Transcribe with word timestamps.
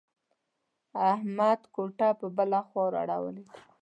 احمد 1.11 1.59
کوټه 1.75 2.09
پر 2.19 2.29
بله 2.37 2.59
خوا 2.67 2.85
را 2.93 3.01
اړولې 3.03 3.43
ده. 3.47 3.53